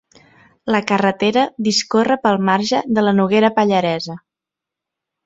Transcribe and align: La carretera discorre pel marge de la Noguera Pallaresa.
La 0.75 0.79
carretera 0.91 1.43
discorre 1.67 2.17
pel 2.25 2.41
marge 2.49 2.79
de 2.99 3.05
la 3.09 3.13
Noguera 3.19 3.53
Pallaresa. 3.61 4.17